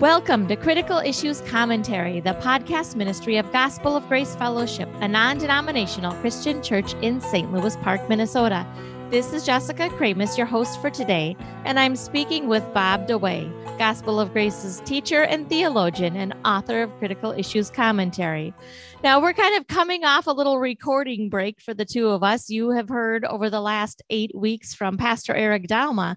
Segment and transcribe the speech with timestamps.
[0.00, 5.36] Welcome to Critical Issues Commentary, the podcast ministry of Gospel of Grace Fellowship, a non
[5.36, 7.52] denominational Christian church in St.
[7.52, 8.66] Louis Park, Minnesota.
[9.10, 14.18] This is Jessica Kramasz, your host for today, and I'm speaking with Bob DeWaay, Gospel
[14.18, 18.54] of Grace's teacher and theologian and author of Critical Issues Commentary.
[19.02, 22.48] Now, we're kind of coming off a little recording break for the two of us.
[22.48, 26.16] You have heard over the last eight weeks from Pastor Eric Dalma,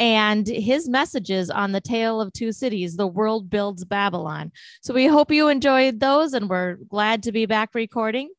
[0.00, 4.50] and his messages on the tale of two cities the world builds babylon.
[4.80, 8.30] So we hope you enjoyed those and we're glad to be back recording.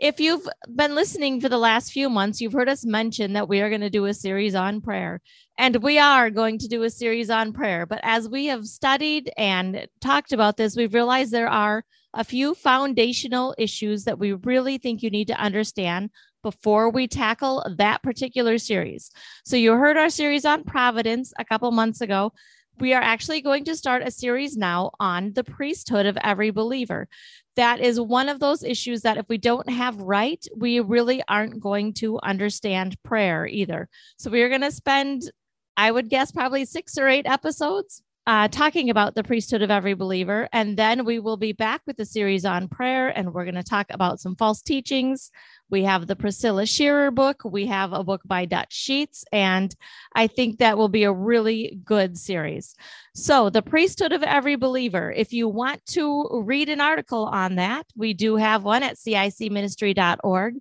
[0.00, 3.60] If you've been listening for the last few months you've heard us mention that we
[3.60, 5.20] are going to do a series on prayer
[5.58, 7.84] and we are going to do a series on prayer.
[7.84, 11.84] But as we have studied and talked about this we've realized there are
[12.14, 16.10] a few foundational issues that we really think you need to understand
[16.44, 19.10] before we tackle that particular series.
[19.44, 22.32] So, you heard our series on Providence a couple months ago.
[22.78, 27.08] We are actually going to start a series now on the priesthood of every believer.
[27.56, 31.60] That is one of those issues that if we don't have right, we really aren't
[31.60, 33.88] going to understand prayer either.
[34.18, 35.32] So, we are going to spend,
[35.76, 39.94] I would guess, probably six or eight episodes uh, talking about the priesthood of every
[39.94, 40.48] believer.
[40.52, 43.62] And then we will be back with the series on prayer, and we're going to
[43.62, 45.30] talk about some false teachings.
[45.68, 47.42] We have the Priscilla Shirer book.
[47.44, 49.74] We have a book by Dutch Sheets, and
[50.14, 52.74] I think that will be a really good series.
[53.14, 55.12] So, the priesthood of every believer.
[55.12, 60.54] If you want to read an article on that, we do have one at cicministry.org.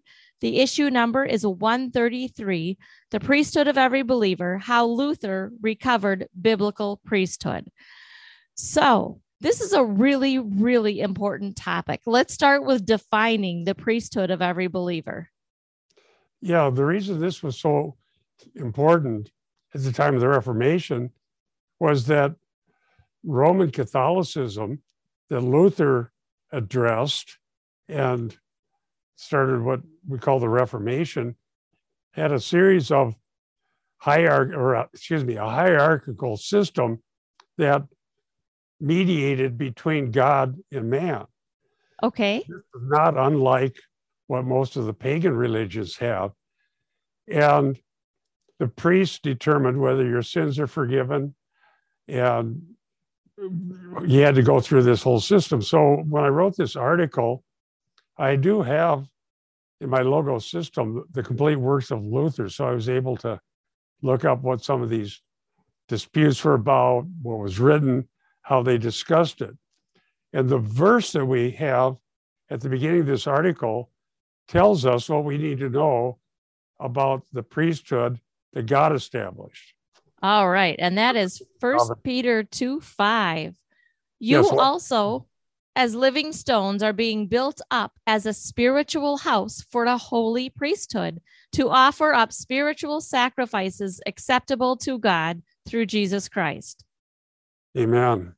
[0.44, 2.78] The issue number is 133
[3.12, 7.70] The Priesthood of Every Believer How Luther Recovered Biblical Priesthood.
[8.54, 12.02] So, this is a really, really important topic.
[12.06, 15.30] Let's start with defining the priesthood of every believer.
[16.42, 17.96] Yeah, the reason this was so
[18.54, 19.32] important
[19.74, 21.12] at the time of the Reformation
[21.80, 22.36] was that
[23.24, 24.82] Roman Catholicism
[25.30, 26.12] that Luther
[26.52, 27.38] addressed
[27.88, 28.38] and
[29.16, 31.36] started what we call the Reformation,
[32.12, 33.16] had a series of
[33.98, 37.02] hierarch or uh, excuse me, a hierarchical system
[37.58, 37.84] that
[38.80, 41.26] mediated between God and man.
[42.02, 42.46] Okay.
[42.76, 43.78] Not unlike
[44.28, 46.32] what most of the pagan religions have.
[47.30, 47.80] And
[48.60, 51.34] the priest determined whether your sins are forgiven.
[52.10, 52.62] And
[54.06, 55.62] you had to go through this whole system.
[55.62, 57.44] So when I wrote this article,
[58.18, 59.08] I do have
[59.82, 62.50] in my logos system the complete works of Luther.
[62.50, 63.40] So I was able to
[64.02, 65.22] look up what some of these
[65.88, 68.08] disputes were about, what was written,
[68.42, 69.56] how they discussed it.
[70.32, 71.98] And the verse that we have
[72.50, 73.92] at the beginning of this article
[74.48, 76.20] tells us what we need to know
[76.80, 78.20] about the priesthood
[78.54, 79.74] that God established.
[80.22, 80.76] All right.
[80.80, 83.56] And that is First Peter 2 5.
[84.20, 85.28] You yes, well, also
[85.76, 91.20] as living stones are being built up as a spiritual house for a holy priesthood
[91.52, 96.84] to offer up spiritual sacrifices acceptable to God through Jesus Christ.
[97.78, 98.36] Amen.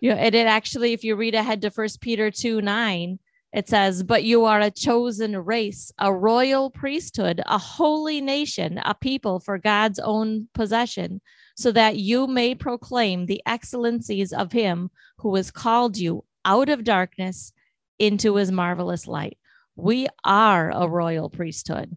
[0.00, 3.18] Yeah, and it actually, if you read ahead to First Peter 2 9,
[3.52, 8.94] it says, But you are a chosen race, a royal priesthood, a holy nation, a
[8.94, 11.20] people for God's own possession,
[11.56, 16.84] so that you may proclaim the excellencies of him who has called you out of
[16.84, 17.52] darkness
[17.98, 19.38] into his marvelous light.
[19.76, 21.96] We are a royal priesthood.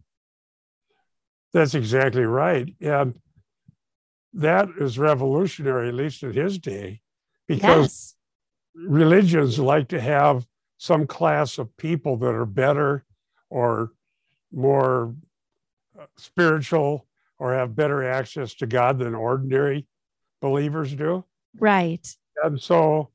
[1.54, 2.74] That's exactly right.
[2.82, 3.20] And
[4.34, 7.02] that is revolutionary, at least in his day,
[7.48, 8.16] because
[8.76, 8.88] yes.
[8.88, 10.46] religions like to have
[10.78, 13.06] some class of people that are better
[13.50, 13.92] or
[14.52, 15.16] more
[16.00, 17.06] uh, spiritual
[17.40, 19.88] or have better access to God than ordinary
[20.42, 21.24] believers do.
[21.58, 22.06] Right.
[22.44, 23.12] And so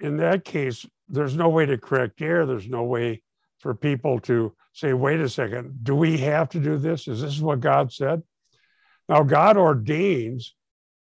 [0.00, 2.46] in that case, there's no way to correct error.
[2.46, 3.22] There's no way
[3.60, 7.06] for people to say, wait a second, do we have to do this?
[7.06, 8.22] Is this what God said?
[9.08, 10.54] Now, God ordains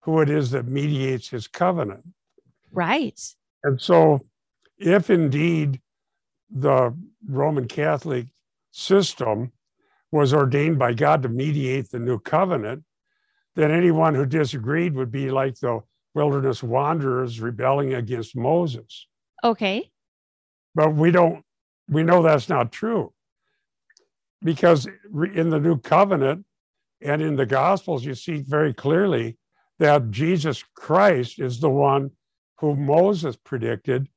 [0.03, 2.05] who it is that mediates his covenant.
[2.71, 3.19] Right.
[3.63, 4.21] And so,
[4.79, 5.81] if indeed
[6.51, 6.95] the
[7.27, 8.27] Roman Catholic
[8.71, 9.53] system
[10.13, 12.85] was ordained by God to mediate the new covenant,
[13.57, 15.81] then anyone who disagreed would be like the
[16.15, 19.07] wilderness wanderers rebelling against Moses.
[19.43, 19.91] Okay.
[20.75, 21.45] But we don't,
[21.89, 23.13] we know that's not true.
[24.43, 26.45] Because in the new covenant
[27.01, 29.39] and in the gospels, you see very clearly
[29.79, 32.11] that Jesus Christ is the one
[32.59, 34.09] who Moses predicted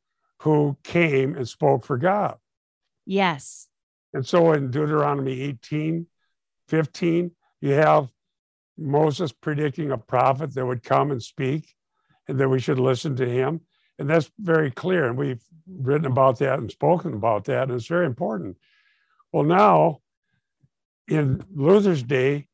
[0.42, 2.38] who came and spoke for God.
[3.06, 3.68] Yes.
[4.14, 6.06] And so in Deuteronomy 18,
[6.68, 8.10] 15, you have
[8.78, 11.74] Moses predicting a prophet that would come and speak
[12.28, 13.62] and that we should listen to him.
[14.00, 15.08] And that's very clear.
[15.08, 17.64] And we've written about that and spoken about that.
[17.64, 18.58] And it's very important.
[19.32, 20.00] Well, now
[21.08, 22.48] in Luther's day,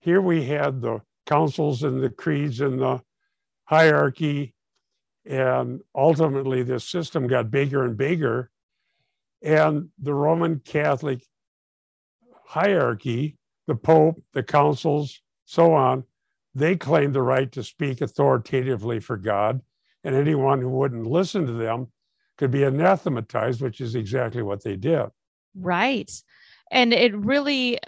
[0.00, 3.00] here we had the councils and the creeds and the
[3.64, 4.54] hierarchy.
[5.24, 8.50] And ultimately, this system got bigger and bigger.
[9.42, 11.22] And the Roman Catholic
[12.44, 13.36] hierarchy,
[13.66, 16.04] the Pope, the councils, so on,
[16.54, 19.60] they claimed the right to speak authoritatively for God.
[20.04, 21.88] And anyone who wouldn't listen to them
[22.36, 25.06] could be anathematized, which is exactly what they did.
[25.54, 26.10] Right.
[26.70, 27.78] And it really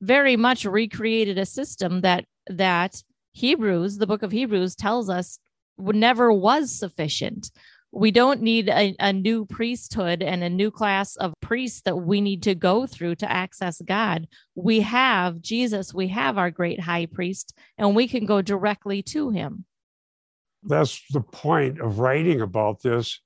[0.00, 3.02] very much recreated a system that that
[3.32, 5.38] Hebrews, the book of Hebrews tells us
[5.78, 7.50] never was sufficient.
[7.90, 12.20] We don't need a, a new priesthood and a new class of priests that we
[12.20, 14.28] need to go through to access God.
[14.54, 19.30] We have Jesus, we have our great high priest, and we can go directly to
[19.30, 19.64] him.
[20.62, 23.20] That's the point of writing about this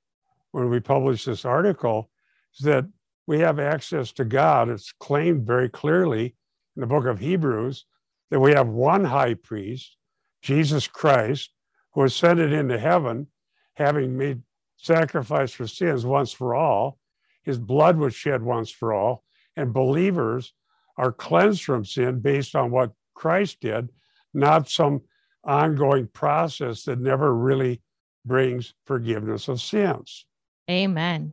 [0.52, 2.10] when we publish this article,
[2.56, 2.84] is that
[3.26, 4.68] we have access to God.
[4.68, 6.36] It's claimed very clearly
[6.76, 7.84] in the book of Hebrews
[8.30, 9.96] that we have one high priest,
[10.40, 11.50] Jesus Christ,
[11.94, 13.26] who ascended into heaven,
[13.74, 14.40] having made
[14.82, 16.98] sacrifice for sins once for all.
[17.44, 19.24] His blood was shed once for all,
[19.56, 20.52] and believers
[20.96, 23.88] are cleansed from sin based on what Christ did,
[24.34, 25.02] not some
[25.44, 27.80] ongoing process that never really
[28.24, 30.26] brings forgiveness of sins.
[30.70, 31.32] Amen.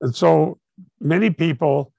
[0.00, 0.58] And so
[1.00, 1.92] many people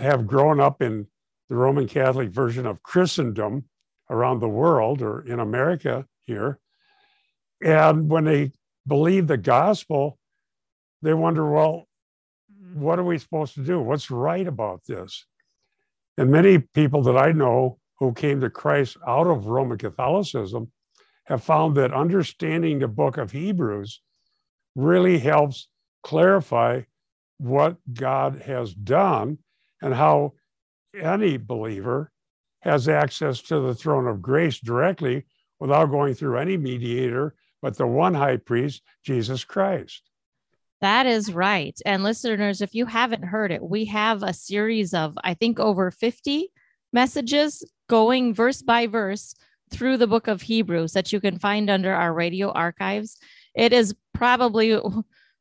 [0.00, 1.06] have grown up in
[1.48, 3.64] the Roman Catholic version of Christendom
[4.10, 6.58] around the world or in America here.
[7.62, 8.52] And when they
[8.86, 10.18] believe the gospel,
[11.02, 11.86] they wonder, well,
[12.74, 13.80] what are we supposed to do?
[13.80, 15.26] What's right about this?
[16.18, 20.70] And many people that I know who came to Christ out of Roman Catholicism
[21.24, 24.00] have found that understanding the book of Hebrews
[24.74, 25.68] really helps
[26.02, 26.82] clarify
[27.38, 29.38] what God has done
[29.82, 30.34] and how
[30.98, 32.12] any believer
[32.60, 35.24] has access to the throne of grace directly
[35.58, 37.34] without going through any mediator
[37.66, 40.02] but the one high priest, Jesus Christ.
[40.82, 41.76] That is right.
[41.84, 45.90] And listeners, if you haven't heard it, we have a series of, I think, over
[45.90, 46.48] 50
[46.92, 49.34] messages going verse by verse
[49.72, 53.18] through the book of Hebrews that you can find under our radio archives.
[53.52, 54.78] It is probably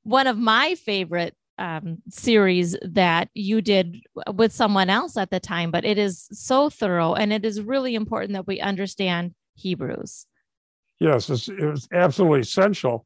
[0.02, 4.02] one of my favorite um, series that you did
[4.34, 7.94] with someone else at the time, but it is so thorough and it is really
[7.94, 10.26] important that we understand Hebrews.
[11.00, 13.06] Yes, it's, it's absolutely essential.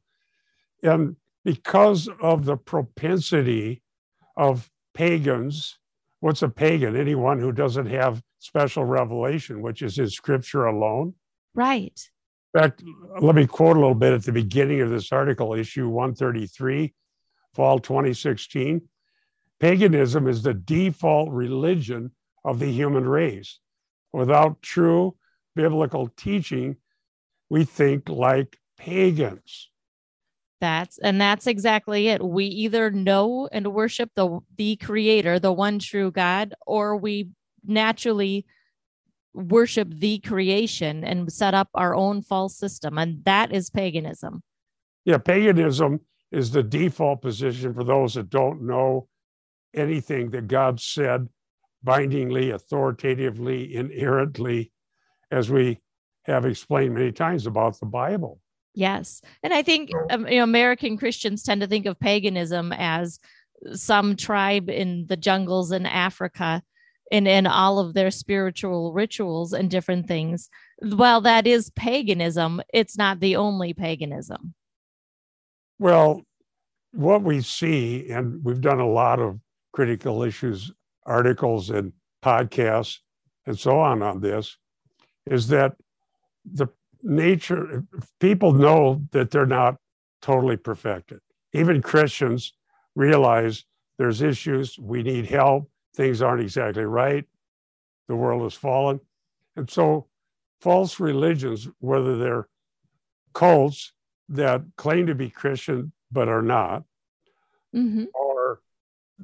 [0.82, 3.82] And because of the propensity
[4.36, 5.78] of pagans,
[6.20, 6.96] what's a pagan?
[6.96, 11.14] Anyone who doesn't have special revelation, which is in scripture alone.
[11.54, 12.00] Right.
[12.54, 12.82] In fact,
[13.20, 16.92] let me quote a little bit at the beginning of this article, issue 133,
[17.54, 18.82] fall 2016.
[19.60, 22.10] Paganism is the default religion
[22.44, 23.58] of the human race.
[24.12, 25.16] Without true
[25.54, 26.76] biblical teaching,
[27.50, 29.68] we think like pagans.
[30.60, 32.22] That's and that's exactly it.
[32.24, 37.28] We either know and worship the the creator, the one true God, or we
[37.64, 38.46] naturally
[39.32, 44.42] worship the creation and set up our own false system and that is paganism.
[45.04, 46.00] Yeah, paganism
[46.32, 49.08] is the default position for those that don't know
[49.74, 51.28] anything that God said
[51.82, 54.72] bindingly, authoritatively, inerrantly,
[55.30, 55.80] as we
[56.30, 58.40] have explained many times about the Bible.
[58.74, 59.20] Yes.
[59.42, 63.18] And I think um, you know, American Christians tend to think of paganism as
[63.74, 66.62] some tribe in the jungles in Africa
[67.12, 70.48] and in all of their spiritual rituals and different things.
[70.80, 72.62] Well, that is paganism.
[72.72, 74.54] It's not the only paganism.
[75.78, 76.22] Well,
[76.92, 79.40] what we see, and we've done a lot of
[79.72, 80.70] critical issues
[81.06, 82.98] articles and podcasts
[83.46, 84.56] and so on on this,
[85.26, 85.74] is that
[86.44, 86.68] the
[87.02, 87.84] nature,
[88.18, 89.76] people know that they're not
[90.22, 91.20] totally perfected.
[91.52, 92.52] Even Christians
[92.94, 93.64] realize
[93.98, 97.24] there's issues, we need help, things aren't exactly right,
[98.08, 99.00] the world has fallen.
[99.56, 100.06] And so,
[100.60, 102.48] false religions, whether they're
[103.34, 103.92] cults
[104.28, 106.84] that claim to be Christian but are not,
[107.74, 108.04] mm-hmm.
[108.14, 108.60] or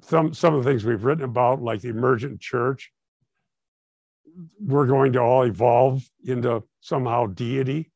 [0.03, 2.93] some, some of the things we've written about, like the emergent church,
[4.61, 7.91] we're going to all evolve into somehow deity.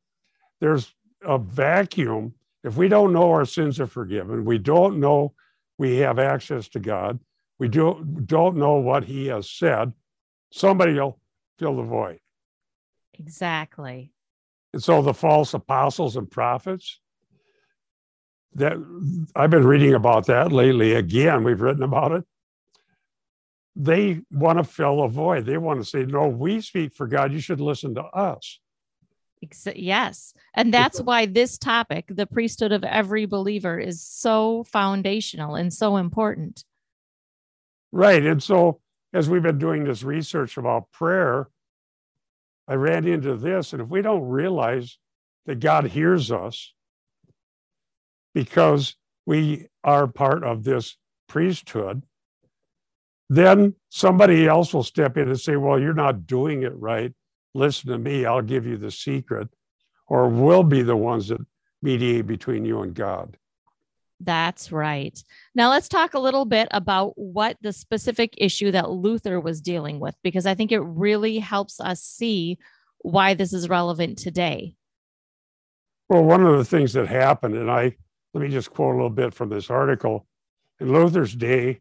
[0.60, 0.92] There's
[1.24, 2.34] a vacuum.
[2.64, 5.34] If we don't know our sins are forgiven, we don't know
[5.78, 7.18] we have access to God,
[7.58, 9.94] we do, don't know what He has said,
[10.52, 11.18] somebody will
[11.58, 12.20] fill the void.
[13.14, 14.12] Exactly.
[14.74, 17.00] And so the false apostles and prophets,
[18.54, 18.74] that
[19.34, 20.94] I've been reading about that lately.
[20.94, 22.24] Again, we've written about it.
[23.76, 25.46] They want to fill a void.
[25.46, 27.32] They want to say, no, we speak for God.
[27.32, 28.58] You should listen to us.
[29.74, 30.34] Yes.
[30.54, 35.96] And that's why this topic, the priesthood of every believer, is so foundational and so
[35.96, 36.64] important.
[37.90, 38.24] Right.
[38.24, 38.80] And so,
[39.12, 41.48] as we've been doing this research about prayer,
[42.68, 43.72] I ran into this.
[43.72, 44.98] And if we don't realize
[45.46, 46.72] that God hears us
[48.34, 48.94] because
[49.26, 50.96] we are part of this
[51.28, 52.04] priesthood,
[53.30, 57.14] then somebody else will step in and say, Well, you're not doing it right.
[57.54, 59.48] Listen to me, I'll give you the secret,
[60.08, 61.40] or we'll be the ones that
[61.80, 63.36] mediate between you and God.
[64.18, 65.18] That's right.
[65.54, 70.00] Now let's talk a little bit about what the specific issue that Luther was dealing
[70.00, 72.58] with, because I think it really helps us see
[72.98, 74.74] why this is relevant today.
[76.08, 77.96] Well, one of the things that happened, and I
[78.34, 80.26] let me just quote a little bit from this article.
[80.80, 81.80] In Luther's day,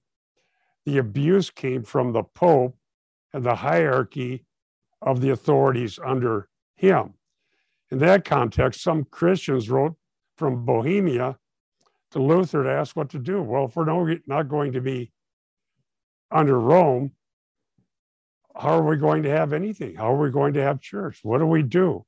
[0.86, 2.78] the abuse came from the Pope
[3.34, 4.46] and the hierarchy
[5.02, 7.14] of the authorities under him.
[7.92, 9.96] In that context, some Christians wrote
[10.38, 11.38] from Bohemia
[12.12, 13.42] to Luther to ask what to do.
[13.42, 15.12] Well, if we're not going to be
[16.32, 17.12] under Rome,
[18.56, 19.96] how are we going to have anything?
[19.96, 21.20] How are we going to have church?
[21.24, 22.06] What do we do?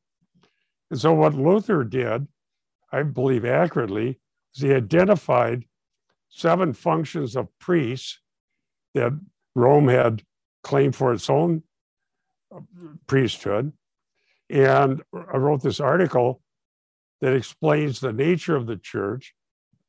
[0.90, 2.28] And so, what Luther did,
[2.92, 4.20] I believe accurately,
[4.56, 5.66] is he identified
[6.30, 8.20] seven functions of priests
[8.94, 9.18] that
[9.56, 10.24] Rome had
[10.64, 11.64] claimed for its own
[13.08, 13.74] priesthood.
[14.50, 16.42] And I wrote this article
[17.22, 19.34] that explains the nature of the church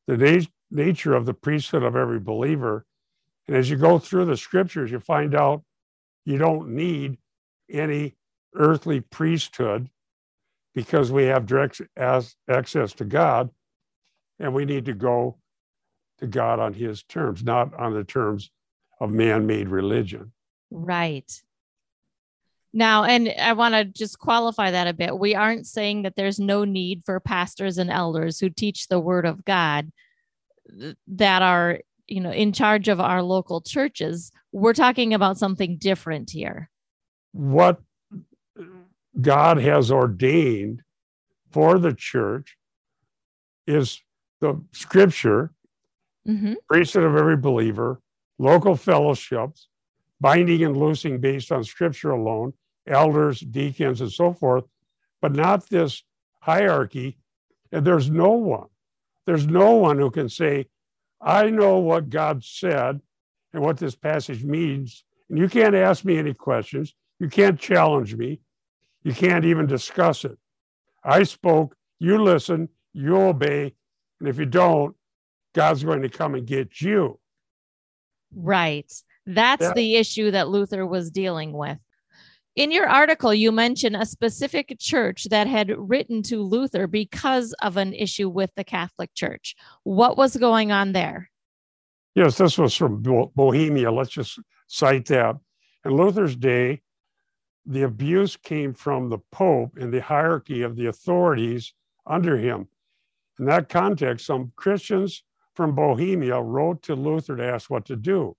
[0.07, 2.85] the na- nature of the priesthood of every believer.
[3.47, 5.63] And as you go through the scriptures, you find out
[6.25, 7.19] you don't need
[7.71, 8.17] any
[8.55, 9.89] earthly priesthood
[10.75, 13.51] because we have direct as, access to God
[14.39, 15.39] and we need to go
[16.19, 18.51] to God on his terms, not on the terms
[19.03, 20.31] of man made religion.
[20.71, 21.31] Right.
[22.73, 25.19] Now, and I want to just qualify that a bit.
[25.19, 29.27] We aren't saying that there's no need for pastors and elders who teach the word
[29.27, 29.91] of God
[31.09, 34.31] that are, you know, in charge of our local churches.
[34.53, 36.71] We're talking about something different here.
[37.33, 37.83] What
[39.21, 40.83] God has ordained
[41.51, 42.57] for the church
[43.67, 44.01] is
[44.41, 45.53] the scripture,
[46.27, 46.55] mm-hmm.
[46.69, 48.01] priesthood of every believer,
[48.39, 49.69] local fellowships,
[50.21, 52.53] binding and loosing based on scripture alone,
[52.87, 54.65] elders, deacons, and so forth,
[55.21, 56.03] but not this
[56.41, 57.19] hierarchy.
[57.71, 58.69] And there's no one,
[59.27, 60.67] there's no one who can say,
[61.21, 63.01] I know what God said
[63.53, 65.05] and what this passage means.
[65.29, 66.95] And you can't ask me any questions.
[67.21, 68.41] You can't challenge me.
[69.05, 70.37] You can't even discuss it.
[71.05, 73.75] I spoke, you listen, you obey.
[74.21, 74.95] And if you don't,
[75.55, 77.19] God's going to come and get you.
[78.35, 78.91] Right.
[79.27, 79.73] That's yeah.
[79.75, 81.79] the issue that Luther was dealing with.
[82.55, 87.79] In your article, you mention a specific church that had written to Luther because of
[87.79, 89.57] an issue with the Catholic Church.
[89.85, 91.31] What was going on there?
[92.15, 93.91] Yes, this was from Bohemia.
[93.91, 95.37] Let's just cite that.
[95.87, 96.83] In Luther's day,
[97.65, 101.73] the abuse came from the Pope and the hierarchy of the authorities
[102.07, 102.69] under him.
[103.39, 105.23] In that context, some Christians
[105.55, 108.37] from Bohemia wrote to Luther to ask what to do.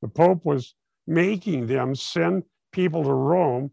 [0.00, 0.74] The Pope was
[1.06, 3.70] making them send people to Rome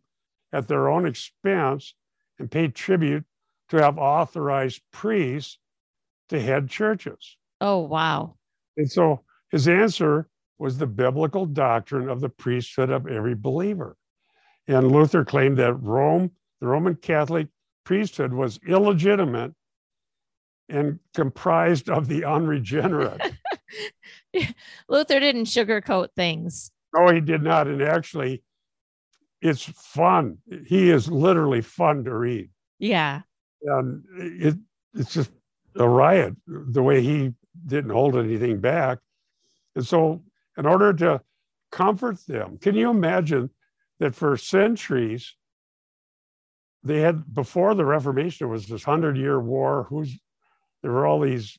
[0.52, 1.94] at their own expense
[2.38, 3.24] and pay tribute
[3.70, 5.58] to have authorized priests
[6.30, 7.38] to head churches.
[7.62, 8.36] Oh, wow.
[8.78, 13.96] And so his answer was the biblical doctrine of the priesthood of every believer.
[14.68, 17.48] And Luther claimed that Rome, the Roman Catholic
[17.86, 19.54] priesthood, was illegitimate
[20.70, 23.22] and comprised of the unregenerate.
[24.90, 26.72] Luther didn't sugarcoat things.
[26.96, 27.68] No, he did not.
[27.68, 28.44] And actually,
[29.42, 30.38] it's fun.
[30.66, 32.50] He is literally fun to read.
[32.78, 33.22] Yeah.
[33.62, 34.56] And it
[34.94, 35.32] it's just
[35.76, 37.34] a riot the way he
[37.66, 39.00] didn't hold anything back.
[39.76, 40.24] And so,
[40.58, 41.22] in order to
[41.72, 43.50] comfort them, can you imagine
[44.00, 45.36] that for centuries,
[46.84, 49.86] they had before the Reformation, it was this hundred year war.
[49.90, 50.18] Who's
[50.82, 51.58] there were all these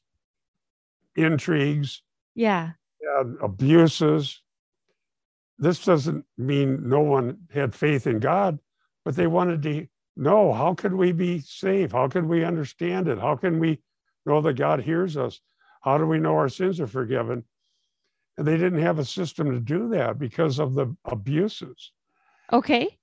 [1.17, 2.03] intrigues,
[2.35, 2.71] yeah,
[3.19, 4.43] and abuses,
[5.61, 8.59] this doesn't mean no one had faith in God,
[9.05, 9.87] but they wanted to
[10.17, 11.93] know how can we be saved?
[11.93, 13.19] How can we understand it?
[13.19, 13.81] How can we
[14.25, 15.41] know that God hears us?
[15.83, 17.45] How do we know our sins are forgiven?
[18.39, 21.93] And they didn't have a system to do that because of the abuses.
[22.53, 22.99] Okay.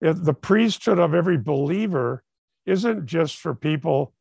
[0.00, 2.22] the priesthood of every believer
[2.66, 4.12] isn't just for people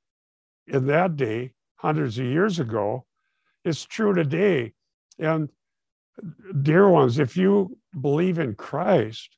[0.67, 3.05] in that day, hundreds of years ago.
[3.63, 4.73] It's true today.
[5.19, 5.49] And
[6.61, 9.37] dear ones, if you believe in Christ,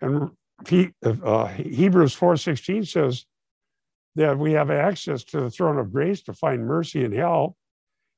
[0.00, 0.30] and
[0.68, 3.26] he, uh, Hebrews 4:16 says
[4.16, 7.56] that we have access to the throne of grace to find mercy and help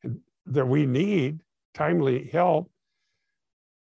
[0.02, 1.40] and that we need
[1.74, 2.70] timely help.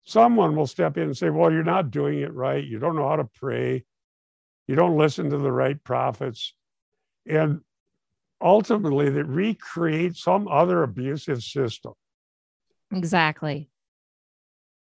[0.05, 2.63] Someone will step in and say, Well, you're not doing it right.
[2.63, 3.85] You don't know how to pray.
[4.67, 6.53] You don't listen to the right prophets.
[7.25, 7.61] And
[8.43, 11.93] ultimately, they recreate some other abusive system.
[12.91, 13.69] Exactly.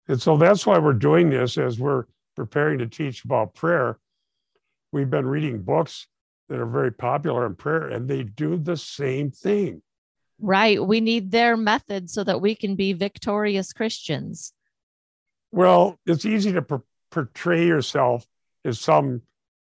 [0.09, 2.05] And so that's why we're doing this as we're
[2.35, 3.99] preparing to teach about prayer.
[4.91, 6.09] We've been reading books
[6.49, 9.81] that are very popular in prayer, and they do the same thing.
[10.39, 10.85] Right.
[10.85, 14.53] We need their method so that we can be victorious Christians.
[15.53, 18.27] Well, it's easy to portray yourself
[18.65, 19.23] as some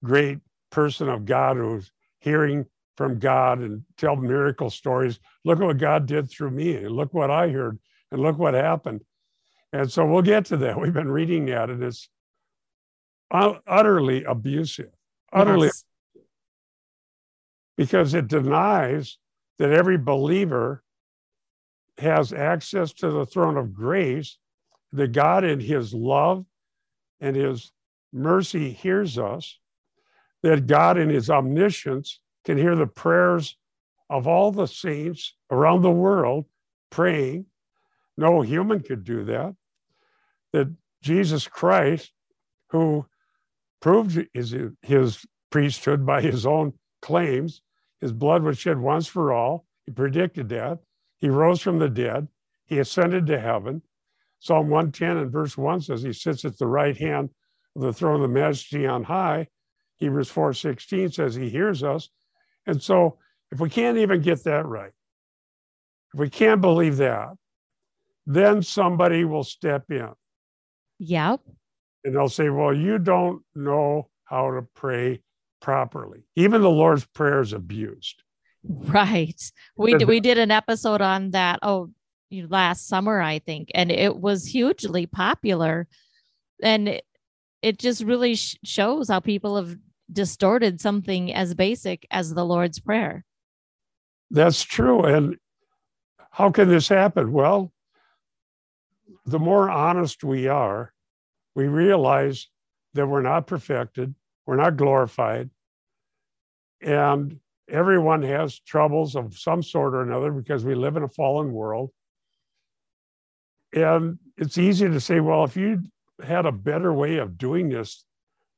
[0.02, 0.38] great
[0.70, 5.18] person of God who's hearing from God and tell miracle stories.
[5.44, 7.78] Look at what God did through me, and look what I heard,
[8.10, 9.02] and look what happened.
[9.72, 10.80] And so we'll get to that.
[10.80, 12.08] We've been reading that, and it's
[13.30, 14.90] utterly abusive,
[15.32, 15.84] utterly, yes.
[17.76, 19.16] because it denies
[19.58, 20.82] that every believer
[21.98, 24.38] has access to the throne of grace,
[24.92, 26.44] that God in his love
[27.20, 27.72] and his
[28.12, 29.58] mercy hears us,
[30.42, 33.56] that God in his omniscience can hear the prayers
[34.10, 36.46] of all the saints around the world
[36.90, 37.46] praying.
[38.16, 39.54] No human could do that.
[40.52, 42.12] That Jesus Christ,
[42.68, 43.06] who
[43.80, 46.72] proved his, his priesthood by his own
[47.02, 47.62] claims.
[48.00, 49.66] His blood was shed once for all.
[49.84, 50.78] He predicted that.
[51.18, 52.28] He rose from the dead.
[52.66, 53.82] He ascended to heaven.
[54.38, 57.30] Psalm 110 and verse 1 says he sits at the right hand
[57.76, 59.46] of the throne of the majesty on high.
[59.98, 62.08] Hebrews 4:16 says he hears us.
[62.66, 63.18] And so
[63.50, 64.92] if we can't even get that right,
[66.14, 67.30] if we can't believe that,
[68.26, 70.10] then somebody will step in.
[70.98, 71.40] Yep
[72.04, 75.22] and they'll say, Well, you don't know how to pray
[75.60, 76.24] properly.
[76.36, 78.22] Even the Lord's Prayer is abused.
[78.64, 79.40] Right.
[79.76, 81.58] We did, we did an episode on that.
[81.62, 81.90] Oh,
[82.30, 85.86] last summer, I think, and it was hugely popular.
[86.62, 87.04] And it,
[87.60, 89.76] it just really sh- shows how people have
[90.12, 93.24] distorted something as basic as the Lord's Prayer.
[94.30, 95.02] That's true.
[95.02, 95.36] And
[96.30, 97.32] how can this happen?
[97.32, 97.72] Well,
[99.26, 100.92] the more honest we are,
[101.54, 102.48] we realize
[102.94, 104.14] that we're not perfected,
[104.46, 105.50] we're not glorified,
[106.80, 111.52] and everyone has troubles of some sort or another because we live in a fallen
[111.52, 111.90] world.
[113.72, 115.82] And it's easy to say, well, if you
[116.22, 118.04] had a better way of doing this,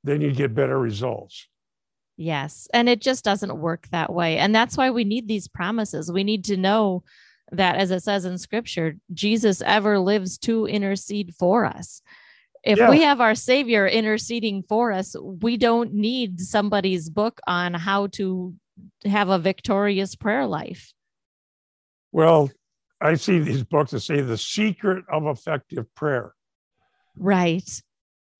[0.05, 1.49] then you get better results.
[2.17, 2.69] Yes.
[2.73, 4.39] And it just doesn't work that way.
[4.39, 6.13] And that's why we need these promises.
[6.13, 7.03] We need to know
[7.51, 12.01] that, as it says in scripture, Jesus ever lives to intercede for us
[12.65, 12.89] if yeah.
[12.89, 18.55] we have our savior interceding for us we don't need somebody's book on how to
[19.05, 20.93] have a victorious prayer life
[22.13, 22.51] well
[23.01, 26.35] i see these books that say the secret of effective prayer
[27.17, 27.83] right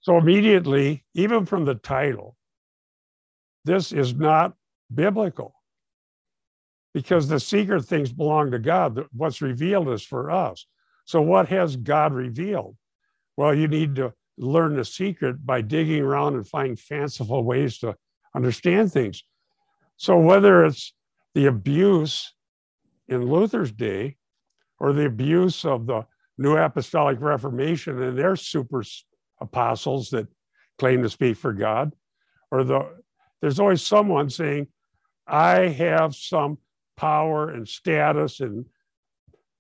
[0.05, 2.37] so immediately even from the title
[3.65, 4.55] this is not
[4.95, 5.55] biblical.
[6.93, 9.05] Because the secret things belong to god.
[9.13, 10.67] What's revealed is for us.
[11.07, 12.77] So what has god revealed?
[13.37, 17.97] Well, you need to learn the secret by digging around and finding fanciful ways to
[18.35, 19.23] understand things.
[19.97, 20.93] So, whether it's
[21.35, 22.33] the abuse
[23.09, 24.17] in Luther's day
[24.79, 26.07] or the abuse of the
[26.39, 28.83] New Apostolic Reformation and their super
[29.45, 30.27] apostles that
[30.79, 31.95] claim to speak for God,
[32.51, 32.89] or the
[33.41, 34.69] there's always someone saying,
[35.27, 36.59] I have some
[36.97, 38.65] power and status and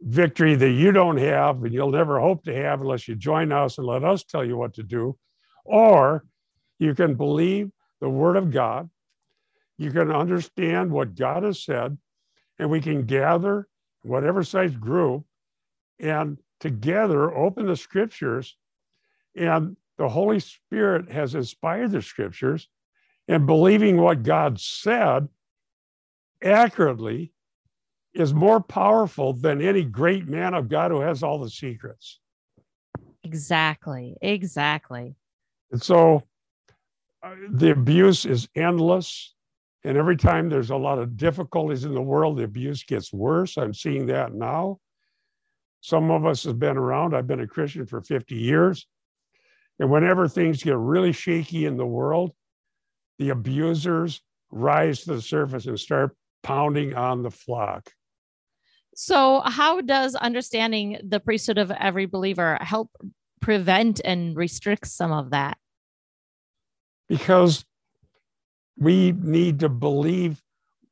[0.00, 3.76] victory that you don't have and you'll never hope to have unless you join us
[3.76, 5.16] and let us tell you what to do.
[5.64, 6.24] Or
[6.78, 7.70] you can believe
[8.00, 8.88] the word of God.
[9.76, 11.98] You can understand what God has said,
[12.58, 13.66] and we can gather
[14.02, 15.24] whatever size group
[15.98, 18.56] and together open the scriptures.
[19.36, 22.68] And the Holy Spirit has inspired the scriptures,
[23.28, 25.28] and believing what God said
[26.42, 27.32] accurately
[28.12, 32.20] is more powerful than any great man of God who has all the secrets.
[33.24, 34.16] Exactly.
[34.20, 35.16] Exactly.
[35.72, 36.22] And so
[37.22, 39.34] uh, the abuse is endless.
[39.82, 43.56] And every time there's a lot of difficulties in the world, the abuse gets worse.
[43.56, 44.78] I'm seeing that now.
[45.80, 47.14] Some of us have been around.
[47.14, 48.86] I've been a Christian for 50 years.
[49.78, 52.32] And whenever things get really shaky in the world,
[53.18, 57.90] the abusers rise to the surface and start pounding on the flock.
[58.94, 62.90] So, how does understanding the priesthood of every believer help
[63.40, 65.58] prevent and restrict some of that?
[67.08, 67.64] Because
[68.78, 70.40] we need to believe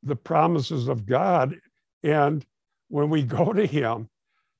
[0.03, 1.55] the promises of God.
[2.03, 2.45] And
[2.89, 4.09] when we go to Him,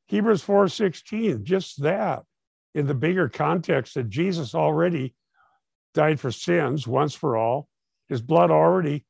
[0.07, 2.23] Hebrews 4:16, just that
[2.73, 5.15] in the bigger context that Jesus already
[5.93, 7.69] died for sins once for all.
[8.09, 9.05] His blood already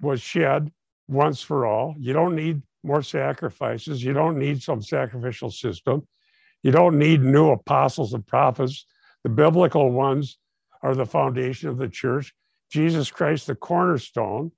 [0.00, 0.72] was shed
[1.08, 1.94] once for all.
[1.98, 4.02] You don't need more sacrifices.
[4.02, 6.06] You don't need some sacrificial system.
[6.62, 8.86] You don't need new apostles and prophets.
[9.22, 10.38] The biblical ones
[10.82, 12.34] are the foundation of the church.
[12.70, 14.52] Jesus Christ, the cornerstone.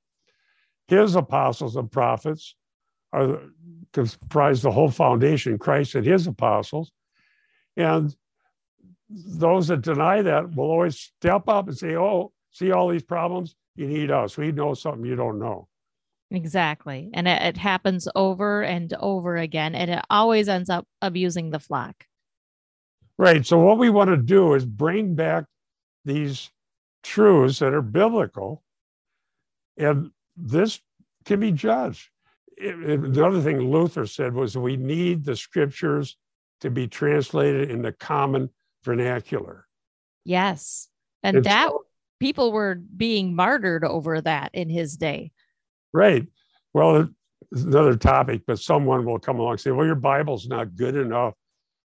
[0.88, 2.55] His apostles and prophets
[3.12, 3.40] are
[3.92, 6.92] comprise the whole foundation, Christ and his apostles.
[7.79, 8.14] And
[9.09, 13.55] those that deny that will always step up and say, Oh, see all these problems?
[13.77, 14.37] You need us.
[14.37, 15.69] We know something you don't know.
[16.31, 17.09] Exactly.
[17.14, 19.75] And it, it, happens over and over again.
[19.75, 22.05] And it always ends up abusing the flock.
[23.17, 23.47] Right.
[23.47, 25.45] So, what we want to do is bring back
[26.05, 26.51] these
[27.03, 28.62] truths that are biblical.
[29.77, 30.81] And this
[31.25, 32.11] can be judged.
[32.57, 36.17] It, it, another thing Luther said was we need the scriptures
[36.61, 38.51] to be translated into common
[38.85, 39.66] vernacular.
[40.25, 40.88] Yes.
[41.23, 41.71] And, that
[42.21, 45.33] people were being martyred over that in his day.
[45.92, 46.27] Right.
[46.75, 47.09] Well,
[47.51, 50.97] it's another topic, but someone will come along and say, well, your Bible's not good
[50.97, 51.35] enough.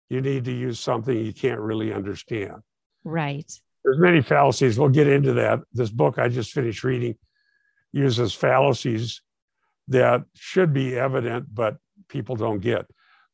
[0.09, 2.55] You need to use something you can't really understand.
[3.03, 3.51] Right.
[3.83, 4.79] There's many fallacies.
[4.79, 5.59] We'll get into that.
[5.73, 7.15] This book I just finished reading
[7.91, 9.21] uses fallacies
[9.89, 12.85] that should be evident, but people don't get.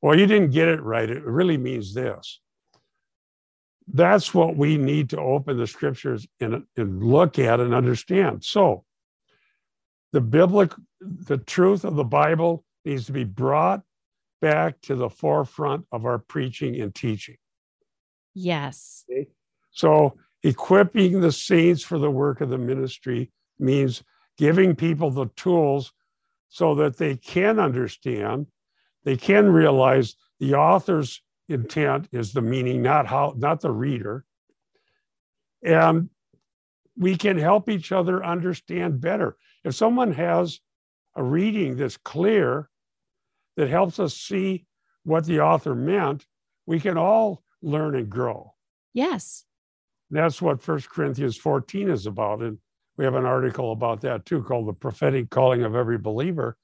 [0.02, 1.10] Well, you didn't get it right.
[1.10, 2.40] It really means this
[3.94, 8.44] that's what we need to open the scriptures and, and look at and understand.
[8.44, 8.84] So,
[10.12, 13.82] the biblical, the truth of the Bible needs to be brought
[14.42, 17.38] back to the forefront of our preaching and teaching.
[18.34, 19.06] Yes.
[19.10, 19.28] Okay?
[19.72, 24.04] So, equipping the saints for the work of the ministry means
[24.38, 25.92] giving people the tools
[26.48, 28.48] so that they can understand,
[29.04, 34.26] they can realize the author's intent is the meaning, not how, not the reader.
[35.64, 36.10] And
[36.98, 39.38] we can help each other understand better.
[39.64, 40.60] If someone has
[41.16, 42.70] a reading that's clear,
[43.58, 44.66] that helps us see
[45.04, 46.26] what the author meant,
[46.66, 48.54] we can all learn and grow.
[48.94, 49.46] Yes.
[50.12, 52.42] That's what First Corinthians 14 is about.
[52.42, 52.58] And
[52.98, 56.58] we have an article about that too called The Prophetic Calling of Every Believer.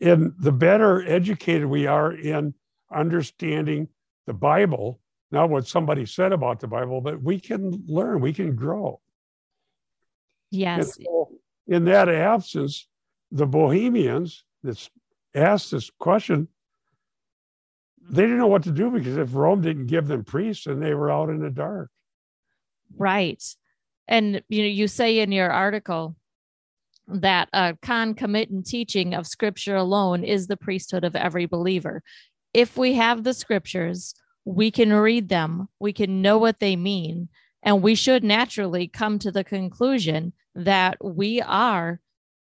[0.00, 2.54] And the better educated we are in
[2.92, 3.88] understanding
[4.26, 8.54] the Bible, not what somebody said about the Bible, but we can learn, we can
[8.54, 9.00] grow.
[10.50, 10.96] Yes.
[10.96, 11.30] So
[11.66, 12.86] in that absence,
[13.30, 14.88] the Bohemians that
[15.34, 16.48] asked this question,
[18.10, 20.94] they didn't know what to do because if Rome didn't give them priests and they
[20.94, 21.90] were out in the dark.
[22.96, 23.42] Right.
[24.06, 26.16] And you know, you say in your article
[27.08, 32.02] that a concomitant teaching of scripture alone is the priesthood of every believer
[32.54, 37.28] if we have the scriptures, we can read them, we can know what they mean,
[37.62, 42.00] and we should naturally come to the conclusion that we are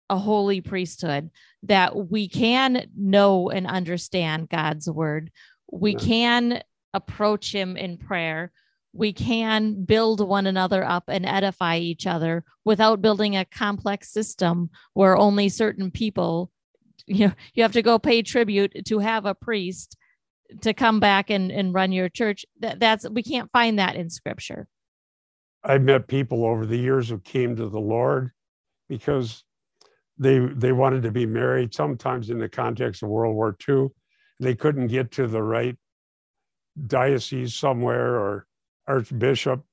[0.09, 1.29] a holy priesthood,
[1.63, 5.31] that we can know and understand God's word.
[5.71, 5.99] We yeah.
[5.99, 6.63] can
[6.93, 8.51] approach Him in prayer.
[8.93, 14.69] We can build one another up and edify each other without building a complex system
[14.93, 16.51] where only certain people
[17.05, 19.97] you know you have to go pay tribute to have a priest
[20.61, 22.45] to come back and, and run your church.
[22.59, 24.67] That, that's we can't find that in scripture.
[25.63, 28.31] I've met people over the years who came to the lord
[28.89, 29.43] because
[30.17, 33.87] they they wanted to be married sometimes in the context of world war ii
[34.39, 35.77] they couldn't get to the right
[36.85, 38.45] diocese somewhere or
[38.87, 39.63] archbishop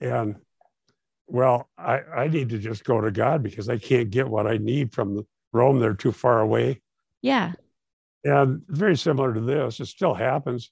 [0.00, 0.36] and
[1.26, 4.56] well i i need to just go to god because i can't get what i
[4.56, 6.80] need from Rome, they're too far away.
[7.22, 7.52] Yeah.
[8.24, 10.70] And very similar to this, it still happens.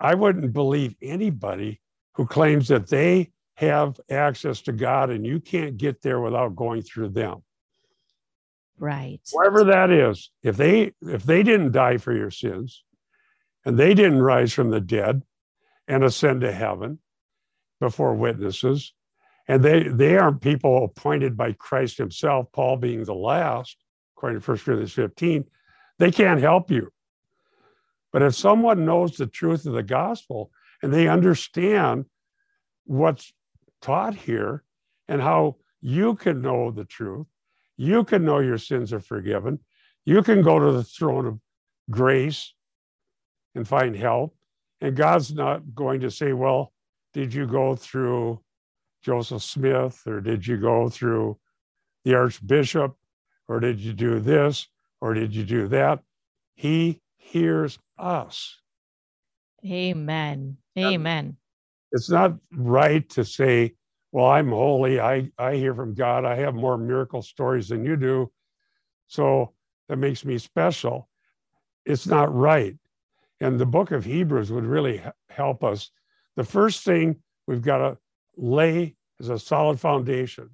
[0.00, 1.80] I wouldn't believe anybody
[2.14, 6.82] who claims that they have access to God and you can't get there without going
[6.82, 7.42] through them.
[8.78, 9.20] Right.
[9.32, 12.84] Whoever that is, if they if they didn't die for your sins
[13.64, 15.22] and they didn't rise from the dead
[15.88, 17.00] and ascend to heaven
[17.80, 18.92] before witnesses,
[19.46, 23.76] and they they aren't people appointed by Christ himself, Paul being the last,
[24.16, 25.44] according to 1 Corinthians 15,
[25.98, 26.90] they can't help you.
[28.12, 30.50] But if someone knows the truth of the gospel
[30.82, 32.06] and they understand
[32.84, 33.32] what's
[33.82, 34.64] taught here
[35.08, 37.26] and how you can know the truth.
[37.76, 39.60] You can know your sins are forgiven.
[40.04, 41.38] You can go to the throne of
[41.90, 42.52] grace
[43.54, 44.34] and find help.
[44.80, 46.72] And God's not going to say, well,
[47.18, 48.40] did you go through
[49.02, 51.36] Joseph Smith or did you go through
[52.04, 52.94] the Archbishop
[53.48, 54.68] or did you do this
[55.00, 55.98] or did you do that?
[56.54, 58.60] He hears us.
[59.66, 60.58] Amen.
[60.78, 61.36] Amen.
[61.90, 63.74] It's not right to say,
[64.12, 65.00] well, I'm holy.
[65.00, 66.24] I, I hear from God.
[66.24, 68.30] I have more miracle stories than you do.
[69.08, 69.54] So
[69.88, 71.08] that makes me special.
[71.84, 72.76] It's not right.
[73.40, 75.90] And the book of Hebrews would really help us.
[76.38, 77.16] The first thing
[77.48, 77.98] we've got to
[78.36, 80.50] lay as a solid foundation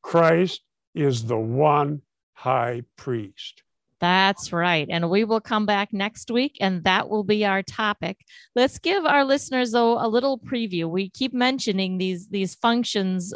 [0.00, 0.62] Christ
[0.94, 2.02] is the one
[2.34, 3.64] high priest.
[3.98, 4.86] That's right.
[4.88, 8.24] And we will come back next week, and that will be our topic.
[8.54, 10.88] Let's give our listeners, though, a little preview.
[10.88, 13.34] We keep mentioning these, these functions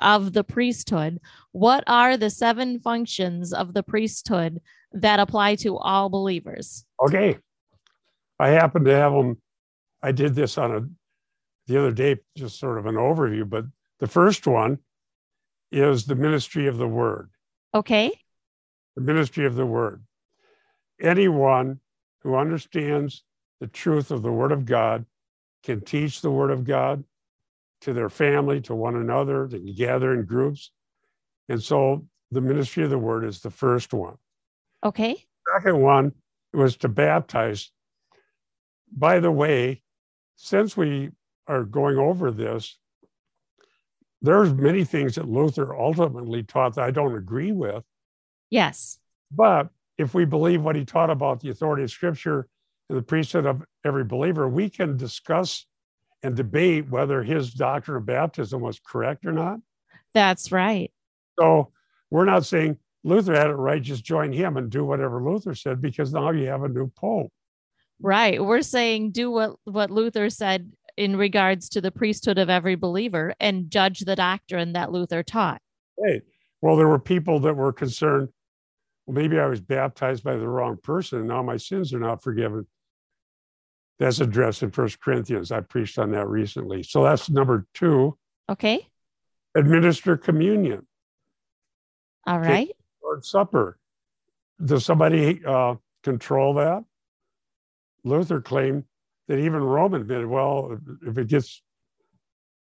[0.00, 1.18] of the priesthood.
[1.50, 4.60] What are the seven functions of the priesthood
[4.92, 6.84] that apply to all believers?
[7.04, 7.38] Okay.
[8.38, 9.42] I happen to have them.
[10.00, 10.88] I did this on a
[11.68, 13.64] the other day, just sort of an overview, but
[14.00, 14.78] the first one
[15.70, 17.30] is the ministry of the word.
[17.72, 18.12] Okay
[18.98, 20.02] the ministry of the word.
[21.00, 21.78] Anyone
[22.22, 23.22] who understands
[23.60, 25.06] the truth of the word of God
[25.62, 27.04] can teach the word of God
[27.82, 30.72] to their family, to one another, they can gather in groups.
[31.48, 34.16] And so the ministry of the word is the first one.
[34.84, 35.24] Okay.
[35.54, 36.12] Second one
[36.52, 37.70] was to baptize.
[38.90, 39.82] By the way,
[40.34, 41.10] since we
[41.48, 42.78] are going over this,
[44.22, 47.84] there's many things that Luther ultimately taught that I don't agree with.
[48.50, 48.98] Yes.
[49.32, 52.48] But if we believe what he taught about the authority of Scripture
[52.88, 55.66] and the priesthood of every believer, we can discuss
[56.22, 59.58] and debate whether his doctrine of baptism was correct or not.
[60.14, 60.92] That's right.
[61.38, 61.72] So
[62.10, 65.80] we're not saying Luther had it right, just join him and do whatever Luther said,
[65.80, 67.30] because now you have a new pope.
[68.00, 68.42] Right.
[68.42, 73.32] We're saying do what, what Luther said in regards to the priesthood of every believer
[73.38, 75.62] and judge the doctrine that Luther taught.
[75.96, 76.22] Right.
[76.60, 78.28] Well, there were people that were concerned
[79.06, 82.22] well, maybe I was baptized by the wrong person and now my sins are not
[82.22, 82.66] forgiven.
[83.98, 85.50] That's addressed in First Corinthians.
[85.50, 86.82] I preached on that recently.
[86.82, 88.18] So that's number two.
[88.50, 88.86] Okay.
[89.54, 90.86] Administer communion.
[92.26, 92.70] All right.
[93.02, 93.78] Lord Supper.
[94.62, 96.84] Does somebody uh, control that?
[98.04, 98.84] Luther claimed
[99.28, 101.62] that even Roman did well, if it gets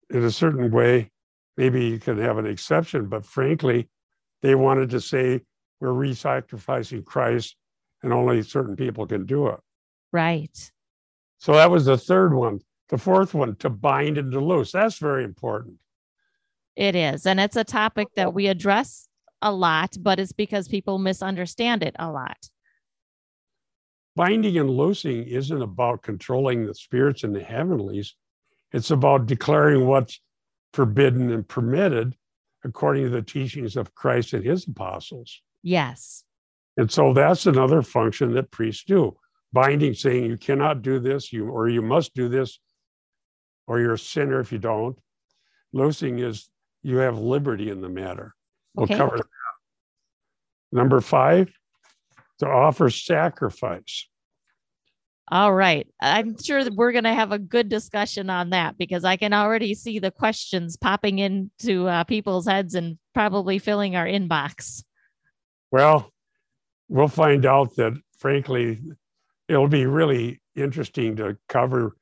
[0.09, 1.11] in a certain way,
[1.55, 3.07] maybe you can have an exception.
[3.07, 3.89] But frankly,
[4.41, 5.41] they wanted to say
[5.79, 7.55] we're re-sacrificing Christ
[8.03, 9.59] and only certain people can do it.
[10.11, 10.71] Right.
[11.37, 12.59] So that was the third one.
[12.89, 14.71] The fourth one, to bind and to loose.
[14.71, 15.75] That's very important.
[16.75, 17.25] It is.
[17.25, 19.09] And it's a topic that we address
[19.41, 22.49] a lot, but it's because people misunderstand it a lot.
[24.17, 28.15] Binding and loosing isn't about controlling the spirits in the heavenlies.
[28.71, 30.19] It's about declaring what's
[30.73, 32.15] forbidden and permitted
[32.63, 35.43] according to the teachings of Christ and his apostles.
[35.61, 36.23] Yes.
[36.77, 39.15] And so that's another function that priests do.
[39.53, 42.59] Binding, saying you cannot do this, you or you must do this,
[43.67, 44.97] or you're a sinner if you don't.
[45.73, 46.49] Loosing is
[46.81, 48.33] you have liberty in the matter.
[48.73, 48.97] We'll Okay.
[48.97, 49.25] cover that.
[50.71, 51.53] Number five,
[52.39, 54.07] to offer sacrifice.
[55.29, 55.87] All right.
[56.01, 59.33] I'm sure that we're going to have a good discussion on that because I can
[59.33, 64.83] already see the questions popping into uh, people's heads and probably filling our inbox.
[65.69, 66.09] Well,
[66.87, 68.79] we'll find out that frankly,
[69.49, 71.97] it'll be really interesting to cover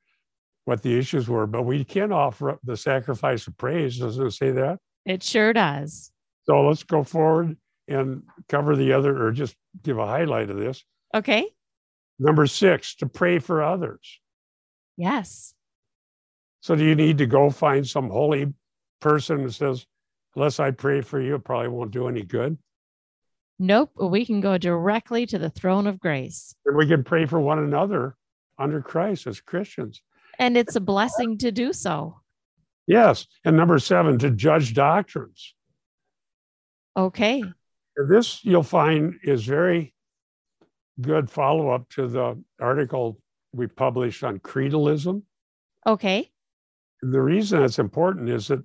[0.64, 3.98] what the issues were, but we can offer up the sacrifice of praise.
[3.98, 4.78] Doesn't it say that?
[5.04, 6.10] It sure does.
[6.44, 7.56] So let's go forward
[7.88, 10.84] and cover the other, or just give a highlight of this.
[11.14, 11.46] Okay.
[12.18, 14.20] Number six, to pray for others.
[14.96, 15.54] Yes.
[16.60, 18.52] So do you need to go find some holy
[19.00, 19.86] person that says,
[20.34, 22.58] unless I pray for you, it probably won't do any good?
[23.58, 23.92] Nope.
[24.00, 26.54] We can go directly to the throne of grace.
[26.64, 28.16] And we can pray for one another
[28.58, 30.02] under Christ as Christians.
[30.38, 32.20] And it's a blessing to do so.
[32.86, 33.26] Yes.
[33.44, 35.54] And number seven, to judge doctrines.
[36.96, 37.42] Okay.
[37.96, 39.94] This you'll find is very
[41.00, 43.18] good follow up to the article
[43.52, 45.22] we published on creedalism.
[45.86, 46.30] Okay.
[47.02, 48.62] The reason it's important is that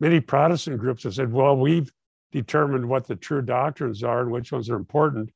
[0.00, 1.90] many Protestant groups have said, well, we've
[2.32, 5.30] determined what the true doctrines are and which ones are important.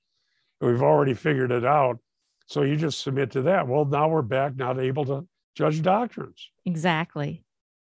[0.61, 1.99] And we've already figured it out.
[2.47, 3.67] So you just submit to that.
[3.67, 5.27] Well, now we're back not able to
[5.57, 6.51] judge doctrines.
[6.67, 7.45] Exactly.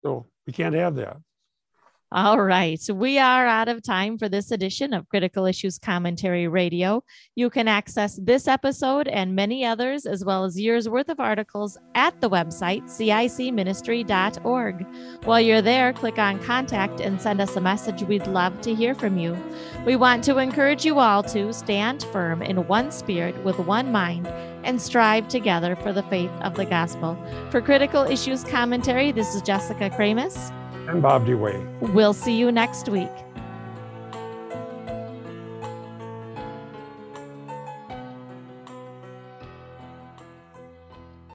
[0.02, 1.18] So we can't have that.
[2.12, 2.80] All right.
[2.88, 7.02] We are out of time for this edition of Critical Issues Commentary Radio.
[7.34, 11.76] You can access this episode and many others, as well as years worth of articles
[11.96, 14.86] at the website, cicministry.org.
[15.24, 18.04] While you're there, click on contact and send us a message.
[18.04, 19.36] We'd love to hear from you.
[19.84, 24.28] We want to encourage you all to stand firm in one spirit with one mind
[24.62, 27.18] and strive together for the faith of the gospel.
[27.50, 30.52] For Critical Issues Commentary, this is Jessica Kramasz
[30.88, 31.92] and Bob DeWaay.
[31.92, 33.10] We'll see you next week.